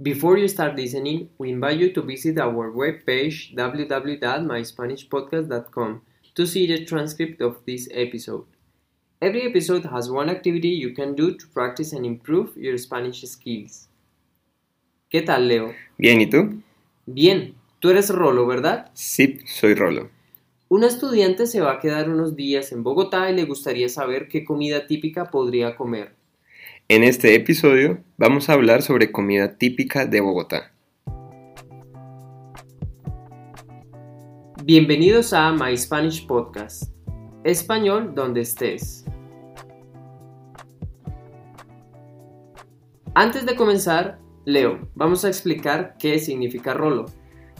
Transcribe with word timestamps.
Before 0.00 0.38
you 0.38 0.46
start 0.46 0.76
listening, 0.76 1.30
we 1.38 1.50
invite 1.50 1.78
you 1.78 1.92
to 1.92 2.02
visit 2.02 2.38
our 2.38 2.70
webpage 2.70 3.52
www.myspanishpodcast.com 3.56 6.02
to 6.36 6.46
see 6.46 6.68
the 6.68 6.84
transcript 6.84 7.42
of 7.42 7.56
this 7.66 7.88
episode. 7.90 8.44
Every 9.20 9.42
episode 9.42 9.86
has 9.86 10.08
one 10.08 10.30
activity 10.30 10.68
you 10.68 10.94
can 10.94 11.16
do 11.16 11.34
to 11.34 11.48
practice 11.48 11.92
and 11.92 12.06
improve 12.06 12.56
your 12.56 12.78
Spanish 12.78 13.24
skills. 13.24 13.88
¿Qué 15.10 15.22
tal, 15.22 15.48
Leo? 15.48 15.74
Bien, 15.98 16.20
¿y 16.20 16.30
tú? 16.30 16.62
Bien, 17.06 17.56
tú 17.80 17.90
eres 17.90 18.10
Rolo, 18.10 18.46
¿verdad? 18.46 18.92
Sí, 18.94 19.40
soy 19.46 19.74
Rolo. 19.74 20.10
Un 20.68 20.84
estudiante 20.84 21.48
se 21.48 21.60
va 21.60 21.72
a 21.72 21.80
quedar 21.80 22.08
unos 22.08 22.36
días 22.36 22.70
en 22.70 22.84
Bogotá 22.84 23.32
y 23.32 23.34
le 23.34 23.46
gustaría 23.46 23.88
saber 23.88 24.28
qué 24.28 24.44
comida 24.44 24.86
típica 24.86 25.28
podría 25.28 25.74
comer. 25.74 26.14
En 26.90 27.04
este 27.04 27.34
episodio 27.34 28.02
vamos 28.16 28.48
a 28.48 28.54
hablar 28.54 28.80
sobre 28.80 29.12
comida 29.12 29.58
típica 29.58 30.06
de 30.06 30.22
Bogotá. 30.22 30.72
Bienvenidos 34.64 35.34
a 35.34 35.52
My 35.52 35.76
Spanish 35.76 36.26
Podcast. 36.26 36.84
Español 37.44 38.14
donde 38.14 38.40
estés. 38.40 39.04
Antes 43.14 43.44
de 43.44 43.54
comenzar, 43.54 44.18
Leo, 44.46 44.88
vamos 44.94 45.26
a 45.26 45.28
explicar 45.28 45.96
qué 45.98 46.18
significa 46.18 46.72
rolo. 46.72 47.04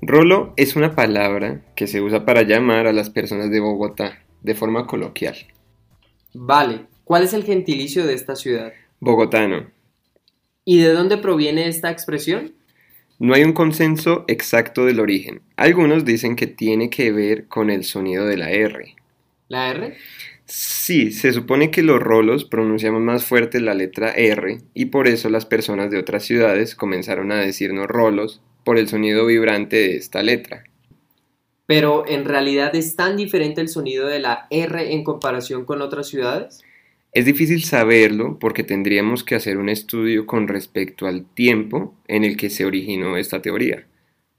Rolo 0.00 0.52
es 0.56 0.74
una 0.74 0.96
palabra 0.96 1.62
que 1.76 1.86
se 1.86 2.00
usa 2.00 2.24
para 2.24 2.42
llamar 2.42 2.88
a 2.88 2.92
las 2.92 3.08
personas 3.08 3.52
de 3.52 3.60
Bogotá 3.60 4.18
de 4.42 4.56
forma 4.56 4.88
coloquial. 4.88 5.36
Vale, 6.34 6.86
¿cuál 7.04 7.22
es 7.22 7.32
el 7.34 7.44
gentilicio 7.44 8.04
de 8.04 8.14
esta 8.14 8.34
ciudad? 8.34 8.72
Bogotano. 9.02 9.68
¿Y 10.64 10.78
de 10.78 10.92
dónde 10.92 11.18
proviene 11.18 11.66
esta 11.66 11.90
expresión? 11.90 12.52
No 13.18 13.34
hay 13.34 13.42
un 13.42 13.52
consenso 13.52 14.24
exacto 14.28 14.84
del 14.84 15.00
origen. 15.00 15.42
Algunos 15.56 16.04
dicen 16.04 16.36
que 16.36 16.46
tiene 16.46 16.88
que 16.88 17.10
ver 17.10 17.48
con 17.48 17.68
el 17.68 17.82
sonido 17.82 18.26
de 18.26 18.36
la 18.36 18.52
R. 18.52 18.94
¿La 19.48 19.70
R? 19.70 19.96
Sí, 20.44 21.10
se 21.10 21.32
supone 21.32 21.72
que 21.72 21.82
los 21.82 21.98
rolos 21.98 22.44
pronunciamos 22.44 23.00
más 23.00 23.24
fuerte 23.24 23.58
la 23.58 23.74
letra 23.74 24.12
R 24.12 24.58
y 24.72 24.84
por 24.84 25.08
eso 25.08 25.28
las 25.30 25.46
personas 25.46 25.90
de 25.90 25.98
otras 25.98 26.22
ciudades 26.22 26.76
comenzaron 26.76 27.32
a 27.32 27.40
decirnos 27.40 27.88
rolos 27.88 28.40
por 28.62 28.78
el 28.78 28.88
sonido 28.88 29.26
vibrante 29.26 29.78
de 29.78 29.96
esta 29.96 30.22
letra. 30.22 30.62
Pero 31.66 32.06
en 32.06 32.24
realidad 32.24 32.72
es 32.76 32.94
tan 32.94 33.16
diferente 33.16 33.60
el 33.60 33.68
sonido 33.68 34.06
de 34.06 34.20
la 34.20 34.46
R 34.50 34.92
en 34.92 35.02
comparación 35.02 35.64
con 35.64 35.82
otras 35.82 36.06
ciudades? 36.06 36.62
Es 37.12 37.26
difícil 37.26 37.62
saberlo 37.62 38.38
porque 38.38 38.64
tendríamos 38.64 39.22
que 39.22 39.34
hacer 39.34 39.58
un 39.58 39.68
estudio 39.68 40.26
con 40.26 40.48
respecto 40.48 41.06
al 41.06 41.26
tiempo 41.26 41.94
en 42.08 42.24
el 42.24 42.38
que 42.38 42.48
se 42.48 42.64
originó 42.64 43.18
esta 43.18 43.42
teoría. 43.42 43.86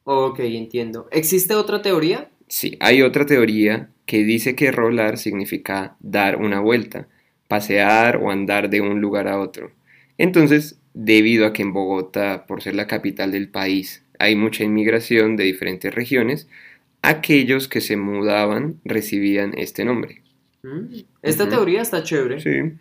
Ok, 0.06 0.40
entiendo. 0.40 1.08
¿Existe 1.12 1.54
otra 1.54 1.84
teoría? 1.84 2.32
Sí, 2.48 2.76
hay 2.80 3.04
otra 3.04 3.28
teoría 3.28 3.90
que 4.08 4.24
dice 4.24 4.56
que 4.56 4.72
rolar 4.72 5.20
significa 5.20 5.98
dar 6.00 6.38
una 6.38 6.60
vuelta, 6.62 7.08
pasear 7.48 8.18
o 8.18 8.32
andar 8.32 8.72
de 8.72 8.82
un 8.82 9.02
lugar 9.02 9.28
a 9.28 9.40
otro. 9.40 9.72
Entonces, 10.18 10.80
debido 10.96 11.46
a 11.46 11.54
que 11.54 11.62
en 11.62 11.74
Bogotá, 11.74 12.46
por 12.48 12.64
ser 12.64 12.74
la 12.74 12.88
capital 12.88 13.32
del 13.32 13.50
país, 13.50 14.04
hay 14.18 14.36
mucha 14.36 14.64
inmigración 14.64 15.36
de 15.36 15.44
diferentes 15.44 15.94
regiones, 15.94 16.48
aquellos 17.04 17.68
que 17.68 17.82
se 17.82 17.98
mudaban 17.98 18.80
recibían 18.84 19.54
este 19.58 19.86
nombre. 19.86 20.23
Esta 21.22 21.50
teoría 21.50 21.82
está 21.82 22.04
chévere. 22.04 22.40
Sí. 22.40 22.78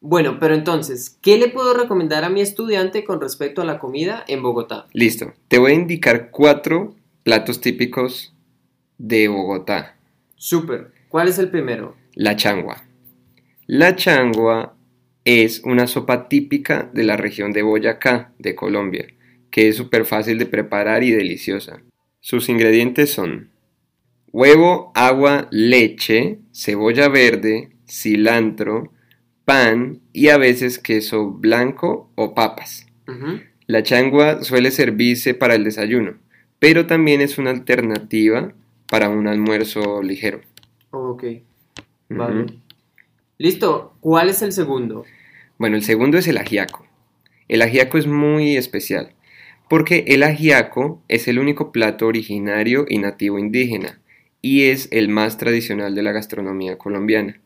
Bueno, 0.00 0.38
pero 0.40 0.54
entonces, 0.54 1.18
¿qué 1.20 1.36
le 1.36 1.48
puedo 1.48 1.74
recomendar 1.74 2.24
a 2.24 2.30
mi 2.30 2.40
estudiante 2.40 3.04
con 3.04 3.20
respecto 3.20 3.60
a 3.60 3.66
la 3.66 3.78
comida 3.78 4.24
en 4.28 4.42
Bogotá? 4.42 4.86
Listo. 4.92 5.34
Te 5.48 5.58
voy 5.58 5.72
a 5.72 5.74
indicar 5.74 6.30
cuatro 6.30 6.94
platos 7.22 7.60
típicos 7.60 8.34
de 8.96 9.28
Bogotá. 9.28 9.96
Súper. 10.36 10.92
¿Cuál 11.08 11.28
es 11.28 11.38
el 11.38 11.50
primero? 11.50 11.96
La 12.14 12.36
changua. 12.36 12.84
La 13.66 13.94
changua 13.94 14.74
es 15.24 15.60
una 15.64 15.86
sopa 15.86 16.28
típica 16.28 16.90
de 16.94 17.04
la 17.04 17.16
región 17.16 17.52
de 17.52 17.62
Boyacá, 17.62 18.32
de 18.38 18.54
Colombia, 18.54 19.06
que 19.50 19.68
es 19.68 19.76
súper 19.76 20.06
fácil 20.06 20.38
de 20.38 20.46
preparar 20.46 21.02
y 21.02 21.10
deliciosa. 21.10 21.82
Sus 22.20 22.48
ingredientes 22.48 23.12
son 23.12 23.50
huevo, 24.32 24.92
agua, 24.94 25.48
leche, 25.50 26.38
cebolla 26.52 27.08
verde, 27.08 27.70
cilantro, 27.88 28.92
pan 29.44 30.00
y 30.12 30.28
a 30.28 30.38
veces 30.38 30.78
queso 30.78 31.30
blanco 31.30 32.10
o 32.14 32.34
papas. 32.34 32.86
La 33.66 33.82
changua 33.82 34.44
suele 34.44 34.70
servirse 34.70 35.34
para 35.34 35.54
el 35.54 35.64
desayuno, 35.64 36.18
pero 36.58 36.86
también 36.86 37.20
es 37.20 37.38
una 37.38 37.50
alternativa 37.50 38.52
para 38.88 39.08
un 39.08 39.26
almuerzo 39.26 40.02
ligero. 40.02 40.40
Ok. 40.90 41.24
Vale. 42.08 42.46
Listo. 43.38 43.94
¿Cuál 44.00 44.28
es 44.28 44.42
el 44.42 44.52
segundo? 44.52 45.04
Bueno, 45.58 45.76
el 45.76 45.82
segundo 45.82 46.18
es 46.18 46.28
el 46.28 46.38
ajiaco. 46.38 46.86
El 47.48 47.62
ajiaco 47.62 47.98
es 47.98 48.06
muy 48.06 48.56
especial 48.56 49.14
porque 49.70 50.04
el 50.08 50.24
ajiaco 50.24 51.00
es 51.06 51.28
el 51.28 51.38
único 51.38 51.70
plato 51.70 52.08
originario 52.08 52.86
y 52.88 52.98
nativo 52.98 53.38
indígena 53.38 53.99
y 54.42 54.64
es 54.64 54.88
el 54.90 55.08
más 55.08 55.38
tradicional 55.38 55.94
de 55.94 56.02
la 56.02 56.12
gastronomía 56.12 56.78
colombiana. 56.78 57.40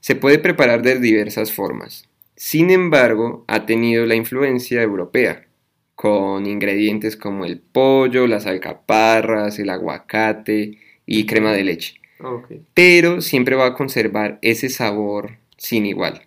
Se 0.00 0.14
puede 0.14 0.38
preparar 0.38 0.82
de 0.82 1.00
diversas 1.00 1.52
formas. 1.52 2.08
Sin 2.36 2.70
embargo, 2.70 3.44
ha 3.48 3.66
tenido 3.66 4.06
la 4.06 4.14
influencia 4.14 4.82
europea, 4.82 5.46
con 5.94 6.46
ingredientes 6.46 7.16
como 7.16 7.44
el 7.44 7.58
pollo, 7.58 8.26
las 8.26 8.46
alcaparras, 8.46 9.58
el 9.58 9.70
aguacate 9.70 10.78
y 11.06 11.24
crema 11.26 11.52
de 11.52 11.64
leche. 11.64 12.00
Ok. 12.22 12.52
Pero 12.74 13.22
siempre 13.22 13.56
va 13.56 13.66
a 13.66 13.74
conservar 13.74 14.38
ese 14.42 14.68
sabor 14.68 15.38
sin 15.56 15.86
igual. 15.86 16.22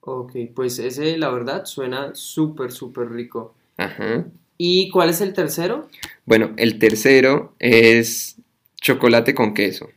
Ok, 0.00 0.32
pues 0.54 0.78
ese 0.78 1.18
la 1.18 1.30
verdad 1.30 1.66
suena 1.66 2.14
súper, 2.14 2.72
súper 2.72 3.10
rico. 3.10 3.54
Ajá. 3.76 4.24
¿Y 4.56 4.90
cuál 4.90 5.10
es 5.10 5.20
el 5.20 5.34
tercero? 5.34 5.88
Bueno, 6.24 6.52
el 6.56 6.78
tercero 6.78 7.54
es 7.58 8.39
chocolate 8.80 9.34
con 9.34 9.54
queso. 9.54 9.90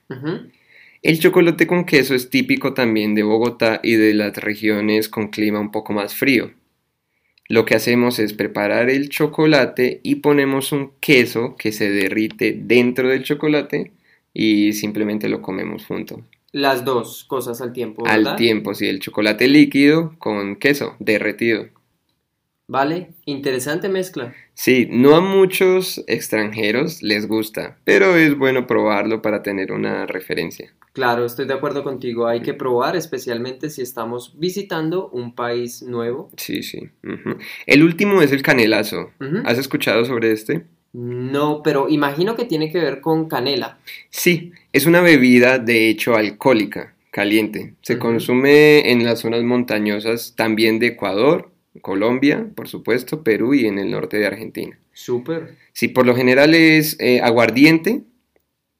El 1.01 1.19
chocolate 1.19 1.67
con 1.67 1.85
queso 1.85 2.15
es 2.15 2.29
típico 2.29 2.73
también 2.73 3.15
de 3.15 3.23
Bogotá 3.23 3.79
y 3.83 3.95
de 3.95 4.13
las 4.13 4.37
regiones 4.37 5.09
con 5.09 5.29
clima 5.29 5.59
un 5.59 5.71
poco 5.71 5.93
más 5.93 6.15
frío. 6.15 6.51
Lo 7.49 7.65
que 7.65 7.75
hacemos 7.75 8.19
es 8.19 8.33
preparar 8.33 8.89
el 8.89 9.09
chocolate 9.09 9.99
y 10.01 10.15
ponemos 10.15 10.71
un 10.71 10.93
queso 10.99 11.55
que 11.57 11.71
se 11.71 11.89
derrite 11.89 12.57
dentro 12.57 13.09
del 13.09 13.23
chocolate 13.23 13.91
y 14.33 14.73
simplemente 14.73 15.27
lo 15.27 15.41
comemos 15.41 15.85
junto. 15.85 16.23
Las 16.53 16.85
dos 16.85 17.25
cosas 17.25 17.61
al 17.61 17.73
tiempo, 17.73 18.03
¿verdad? 18.03 18.33
Al 18.33 18.35
tiempo, 18.37 18.73
sí, 18.73 18.87
el 18.87 18.99
chocolate 18.99 19.47
líquido 19.47 20.15
con 20.19 20.55
queso 20.55 20.95
derretido. 20.99 21.67
Vale, 22.67 23.09
interesante 23.25 23.89
mezcla. 23.89 24.33
Sí, 24.53 24.87
no 24.89 25.15
a 25.15 25.21
muchos 25.21 26.03
extranjeros 26.07 27.03
les 27.03 27.27
gusta, 27.27 27.77
pero 27.83 28.15
es 28.15 28.37
bueno 28.37 28.67
probarlo 28.67 29.21
para 29.21 29.43
tener 29.43 29.71
una 29.71 30.05
referencia. 30.05 30.73
Claro, 30.93 31.25
estoy 31.25 31.45
de 31.45 31.55
acuerdo 31.55 31.83
contigo. 31.83 32.27
Hay 32.27 32.41
que 32.41 32.53
probar, 32.53 32.95
especialmente 32.95 33.69
si 33.69 33.81
estamos 33.81 34.39
visitando 34.39 35.09
un 35.09 35.35
país 35.35 35.81
nuevo. 35.81 36.29
Sí, 36.37 36.63
sí. 36.63 36.89
El 37.65 37.83
último 37.83 38.21
es 38.21 38.31
el 38.31 38.43
canelazo. 38.43 39.11
¿Has 39.43 39.57
escuchado 39.57 40.05
sobre 40.05 40.31
este? 40.31 40.65
No, 40.93 41.61
pero 41.63 41.89
imagino 41.89 42.35
que 42.35 42.45
tiene 42.45 42.71
que 42.71 42.79
ver 42.79 43.01
con 43.01 43.27
canela. 43.27 43.79
Sí, 44.11 44.51
es 44.71 44.85
una 44.85 45.01
bebida 45.01 45.57
de 45.57 45.89
hecho 45.89 46.15
alcohólica, 46.15 46.93
caliente. 47.09 47.73
Se 47.81 47.97
consume 47.97 48.91
en 48.91 49.03
las 49.03 49.19
zonas 49.21 49.41
montañosas 49.43 50.35
también 50.37 50.77
de 50.77 50.87
Ecuador, 50.87 51.49
Colombia, 51.81 52.47
por 52.55 52.67
supuesto, 52.67 53.23
Perú 53.23 53.53
y 53.53 53.65
en 53.65 53.79
el 53.79 53.91
norte 53.91 54.17
de 54.17 54.27
Argentina. 54.27 54.77
Súper. 54.93 55.57
Sí, 55.73 55.87
por 55.87 56.05
lo 56.05 56.15
general 56.15 56.53
es 56.53 56.97
eh, 56.99 57.21
aguardiente, 57.21 58.03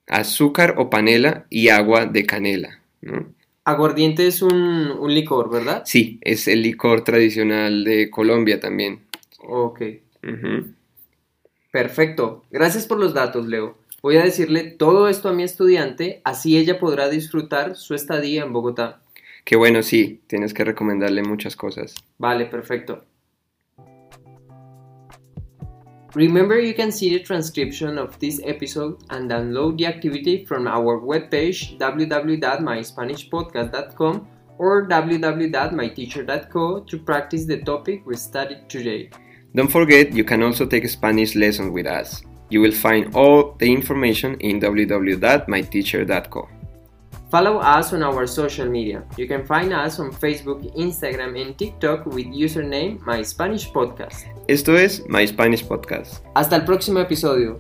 azúcar 0.07 0.75
o 0.78 0.90
panela 0.90 1.45
y 1.50 1.69
agua 1.69 2.06
de 2.06 2.25
canela, 2.25 2.80
¿no? 3.01 3.34
Aguardiente 3.66 4.28
es 4.28 4.42
un, 4.42 4.54
un 4.54 5.13
licor, 5.13 5.50
¿verdad? 5.50 5.84
Sí, 5.86 6.19
es 6.22 6.50
el 6.50 6.62
licor 6.62 7.06
tradicional 7.06 7.86
de 7.86 8.10
Colombia 8.10 8.60
también. 8.60 9.00
Ok. 9.39 9.81
Perfecto. 11.72 12.44
Gracias 12.51 12.86
por 12.86 13.00
los 13.00 13.13
datos, 13.13 13.48
Leo. 13.48 13.78
Voy 14.01 14.18
a 14.18 14.24
decirle 14.24 14.66
todo 14.66 15.07
esto 15.07 15.30
a 15.30 15.34
mi 15.34 15.44
estudiante, 15.44 16.19
así 16.25 16.57
ella 16.57 16.78
podrá 16.78 17.07
disfrutar 17.07 17.78
su 17.78 17.96
estadía 17.96 18.44
en 18.44 18.51
Bogotá. 18.51 19.01
Qué 19.44 19.56
bueno, 19.56 19.84
sí, 19.84 20.22
tienes 20.28 20.54
que 20.54 20.63
recomendarle 20.63 21.24
muchas 21.24 21.56
cosas. 21.56 21.95
Vale, 22.18 22.45
perfecto. 22.45 23.04
Remember, 26.16 26.60
you 26.60 26.74
can 26.75 26.92
see 26.92 27.10
the 27.10 27.22
transcription 27.24 27.98
of 27.98 28.19
this 28.19 28.40
episode 28.45 28.98
and 29.10 29.31
download 29.31 29.80
the 29.80 29.88
activity 29.88 30.45
from 30.45 30.68
our 30.68 31.00
webpage 31.00 31.75
www.myspanishpodcast.com 31.80 34.28
or 34.60 34.88
www.myteacher.co 34.88 36.81
to 36.81 37.00
practice 37.00 37.46
the 37.46 37.57
topic 37.63 38.06
we 38.06 38.16
studied 38.16 38.69
today. 38.69 39.10
Don't 39.56 39.72
forget 39.72 40.13
you 40.13 40.24
can 40.24 40.44
also 40.44 40.68
take 40.68 40.84
a 40.84 40.89
Spanish 40.89 41.34
lesson 41.36 41.74
with 41.74 41.88
us. 41.88 42.22
You 42.50 42.62
will 42.62 42.72
find 42.72 43.16
all 43.16 43.56
the 43.57 43.74
information 43.74 44.36
in 44.39 44.60
www.myteacher.co. 44.60 46.50
Follow 47.33 47.57
us 47.57 47.91
on 47.94 48.03
our 48.03 48.27
social 48.27 48.69
media. 48.69 49.01
You 49.18 49.27
can 49.27 49.44
find 49.44 49.74
us 49.74 50.00
on 50.00 50.12
Facebook, 50.12 50.62
Instagram, 50.77 51.33
and 51.41 51.57
TikTok 51.57 52.06
with 52.06 52.27
username 52.27 53.01
My 53.07 53.24
Spanish 53.24 53.71
Podcast. 53.71 54.27
Esto 54.47 54.75
es 54.77 55.01
My 55.09 55.25
Spanish 55.25 55.65
Podcast. 55.65 56.21
Hasta 56.35 56.57
el 56.57 56.63
próximo 56.63 57.00
episodio. 57.00 57.57